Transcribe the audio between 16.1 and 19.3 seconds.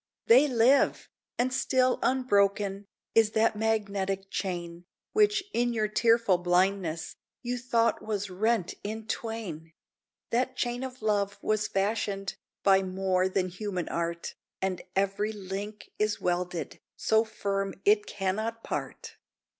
welded So firm it cannot part.